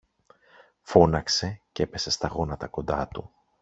[0.81, 3.31] φώναξε, κι έπεσε στα γόνατα κοντά του.